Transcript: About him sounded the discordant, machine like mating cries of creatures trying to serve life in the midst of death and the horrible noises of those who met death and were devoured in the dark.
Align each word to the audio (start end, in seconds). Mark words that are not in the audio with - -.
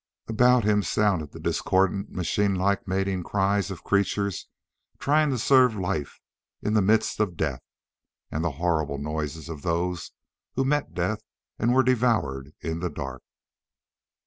About 0.27 0.63
him 0.63 0.81
sounded 0.81 1.31
the 1.31 1.39
discordant, 1.39 2.09
machine 2.09 2.55
like 2.55 2.87
mating 2.87 3.21
cries 3.21 3.69
of 3.69 3.83
creatures 3.83 4.47
trying 4.97 5.29
to 5.29 5.37
serve 5.37 5.75
life 5.75 6.19
in 6.59 6.73
the 6.73 6.81
midst 6.81 7.19
of 7.19 7.37
death 7.37 7.61
and 8.31 8.43
the 8.43 8.53
horrible 8.57 8.97
noises 8.97 9.47
of 9.47 9.61
those 9.61 10.09
who 10.55 10.65
met 10.65 10.95
death 10.95 11.21
and 11.59 11.71
were 11.71 11.83
devoured 11.83 12.51
in 12.61 12.79
the 12.79 12.89
dark. 12.89 13.21